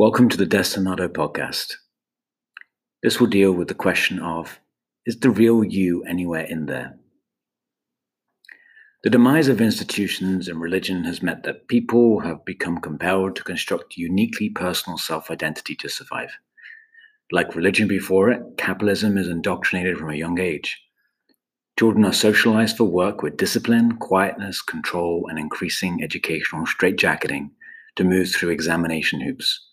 Welcome 0.00 0.28
to 0.28 0.36
the 0.36 0.46
Destinado 0.46 1.08
podcast. 1.08 1.72
This 3.02 3.18
will 3.18 3.26
deal 3.26 3.50
with 3.50 3.66
the 3.66 3.74
question 3.74 4.20
of 4.20 4.60
Is 5.04 5.18
the 5.18 5.28
real 5.28 5.64
you 5.64 6.04
anywhere 6.04 6.44
in 6.44 6.66
there? 6.66 7.00
The 9.02 9.10
demise 9.10 9.48
of 9.48 9.60
institutions 9.60 10.46
and 10.46 10.60
religion 10.60 11.02
has 11.02 11.20
meant 11.20 11.42
that 11.42 11.66
people 11.66 12.20
have 12.20 12.44
become 12.44 12.78
compelled 12.78 13.34
to 13.34 13.42
construct 13.42 13.96
uniquely 13.96 14.48
personal 14.50 14.98
self 14.98 15.32
identity 15.32 15.74
to 15.74 15.88
survive. 15.88 16.30
Like 17.32 17.56
religion 17.56 17.88
before 17.88 18.30
it, 18.30 18.40
capitalism 18.56 19.18
is 19.18 19.26
indoctrinated 19.26 19.98
from 19.98 20.10
a 20.10 20.16
young 20.16 20.38
age. 20.38 20.80
Children 21.76 22.04
are 22.04 22.12
socialized 22.12 22.76
for 22.76 22.84
work 22.84 23.20
with 23.20 23.36
discipline, 23.36 23.96
quietness, 23.96 24.62
control, 24.62 25.26
and 25.28 25.40
increasing 25.40 26.04
educational 26.04 26.66
straitjacketing 26.66 27.50
to 27.96 28.04
move 28.04 28.30
through 28.30 28.50
examination 28.50 29.20
hoops. 29.20 29.64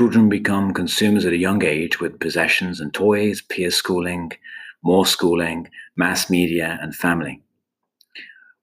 Children 0.00 0.30
become 0.30 0.72
consumers 0.72 1.26
at 1.26 1.34
a 1.34 1.36
young 1.36 1.62
age 1.62 2.00
with 2.00 2.20
possessions 2.20 2.80
and 2.80 2.94
toys, 2.94 3.42
peer 3.42 3.70
schooling, 3.70 4.32
more 4.82 5.04
schooling, 5.04 5.68
mass 5.94 6.30
media, 6.30 6.78
and 6.80 6.96
family. 6.96 7.42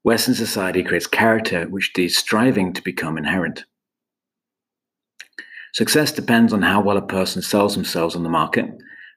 Western 0.02 0.34
society 0.34 0.81
creates 0.81 1.05
character 1.05 1.68
which 1.68 1.92
is 1.95 2.18
striving 2.18 2.73
to 2.73 2.81
become 2.81 3.20
inherent. 3.20 3.66
Success 5.76 6.12
depends 6.12 6.54
on 6.54 6.64
how 6.64 6.81
well 6.81 6.98
a 6.98 7.05
person 7.05 7.44
sells 7.44 7.76
themselves 7.76 8.16
on 8.16 8.23
the 8.23 8.30
market, 8.30 8.66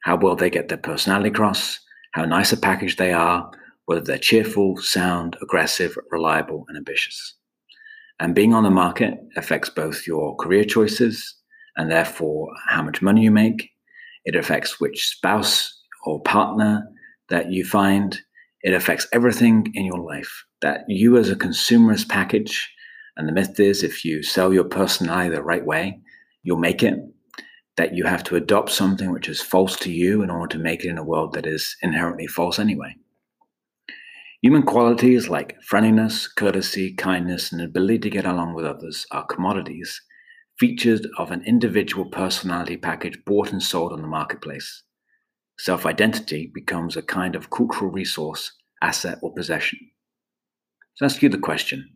how 0.02 0.18
well 0.18 0.36
they 0.36 0.50
get 0.50 0.68
their 0.68 0.76
personality 0.76 1.30
across, 1.30 1.80
how 2.12 2.26
nice 2.26 2.52
a 2.52 2.58
package 2.58 2.96
they 2.96 3.14
are, 3.14 3.50
whether 3.86 4.02
they're 4.02 4.18
cheerful, 4.18 4.76
sound, 4.76 5.38
aggressive, 5.40 5.96
reliable, 6.10 6.66
and 6.68 6.76
ambitious. 6.76 7.32
And 8.18 8.34
being 8.34 8.52
on 8.52 8.64
the 8.64 8.70
market 8.70 9.14
affects 9.38 9.70
both 9.70 10.06
your 10.06 10.36
career 10.36 10.64
choices, 10.64 11.39
and 11.76 11.90
therefore 11.90 12.50
how 12.68 12.82
much 12.82 13.02
money 13.02 13.22
you 13.22 13.30
make. 13.30 13.70
It 14.24 14.36
affects 14.36 14.80
which 14.80 15.08
spouse 15.08 15.82
or 16.04 16.22
partner 16.22 16.86
that 17.28 17.50
you 17.50 17.64
find. 17.64 18.18
It 18.62 18.74
affects 18.74 19.06
everything 19.12 19.70
in 19.74 19.86
your 19.86 19.98
life. 19.98 20.44
That 20.60 20.84
you, 20.88 21.16
as 21.16 21.30
a 21.30 21.36
consumerist 21.36 22.08
package, 22.08 22.70
and 23.16 23.26
the 23.26 23.32
myth 23.32 23.58
is 23.58 23.82
if 23.82 24.04
you 24.04 24.22
sell 24.22 24.52
your 24.52 24.64
personality 24.64 25.34
the 25.34 25.42
right 25.42 25.64
way, 25.64 26.00
you'll 26.42 26.58
make 26.58 26.82
it. 26.82 26.94
That 27.76 27.94
you 27.94 28.04
have 28.04 28.24
to 28.24 28.36
adopt 28.36 28.70
something 28.70 29.10
which 29.10 29.28
is 29.28 29.40
false 29.40 29.76
to 29.80 29.90
you 29.90 30.22
in 30.22 30.30
order 30.30 30.54
to 30.56 30.62
make 30.62 30.84
it 30.84 30.88
in 30.88 30.98
a 30.98 31.04
world 31.04 31.32
that 31.32 31.46
is 31.46 31.76
inherently 31.82 32.26
false 32.26 32.58
anyway. 32.58 32.94
Human 34.42 34.62
qualities 34.62 35.28
like 35.28 35.60
friendliness, 35.62 36.26
courtesy, 36.26 36.94
kindness, 36.94 37.52
and 37.52 37.60
ability 37.60 37.98
to 38.00 38.10
get 38.10 38.26
along 38.26 38.54
with 38.54 38.64
others 38.64 39.06
are 39.10 39.26
commodities 39.26 40.00
features 40.60 41.00
of 41.16 41.30
an 41.30 41.42
individual 41.46 42.04
personality 42.04 42.76
package 42.76 43.18
bought 43.24 43.50
and 43.50 43.62
sold 43.62 43.92
on 43.92 44.02
the 44.02 44.06
marketplace. 44.06 44.82
Self 45.58 45.86
identity 45.86 46.52
becomes 46.54 46.96
a 46.96 47.02
kind 47.02 47.34
of 47.34 47.48
cultural 47.48 47.90
resource, 47.90 48.52
asset, 48.82 49.18
or 49.22 49.32
possession. 49.32 49.78
So 50.94 51.06
ask 51.06 51.22
you 51.22 51.30
the 51.30 51.38
question 51.38 51.88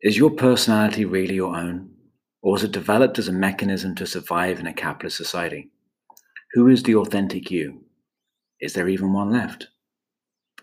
Is 0.00 0.16
your 0.16 0.30
personality 0.30 1.04
really 1.04 1.34
your 1.34 1.56
own? 1.56 1.90
Or 2.40 2.56
is 2.56 2.62
it 2.62 2.70
developed 2.70 3.18
as 3.18 3.26
a 3.26 3.32
mechanism 3.32 3.96
to 3.96 4.06
survive 4.06 4.60
in 4.60 4.68
a 4.68 4.72
capitalist 4.72 5.16
society? 5.16 5.72
Who 6.52 6.68
is 6.68 6.84
the 6.84 6.94
authentic 6.94 7.50
you? 7.50 7.84
Is 8.60 8.74
there 8.74 8.88
even 8.88 9.12
one 9.12 9.30
left? 9.30 9.66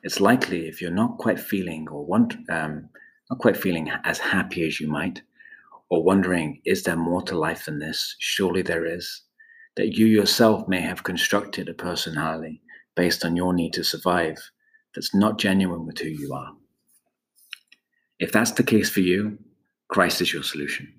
It's 0.03 0.21
likely 0.21 0.67
if 0.67 0.81
you're 0.81 0.91
not 0.91 1.17
quite 1.17 1.39
feeling 1.39 1.89
or 1.89 2.05
want, 2.05 2.35
um, 2.49 2.87
not 3.29 3.39
quite 3.39 3.57
feeling 3.57 3.89
as 4.05 4.19
happy 4.19 4.65
as 4.65 4.79
you 4.79 4.87
might, 4.87 5.21
or 5.89 6.03
wondering, 6.03 6.61
is 6.65 6.83
there 6.83 6.95
more 6.95 7.21
to 7.23 7.37
life 7.37 7.65
than 7.65 7.79
this? 7.79 8.15
Surely 8.19 8.61
there 8.61 8.85
is. 8.85 9.21
That 9.75 9.97
you 9.97 10.05
yourself 10.05 10.67
may 10.67 10.81
have 10.81 11.03
constructed 11.03 11.69
a 11.69 11.73
personality 11.73 12.61
based 12.95 13.25
on 13.25 13.35
your 13.35 13.53
need 13.53 13.73
to 13.73 13.83
survive 13.83 14.37
that's 14.93 15.13
not 15.13 15.37
genuine 15.37 15.85
with 15.85 15.99
who 15.99 16.07
you 16.07 16.33
are. 16.33 16.53
If 18.19 18.31
that's 18.31 18.51
the 18.51 18.63
case 18.63 18.89
for 18.89 19.01
you, 19.01 19.37
Christ 19.89 20.21
is 20.21 20.33
your 20.33 20.43
solution. 20.43 20.91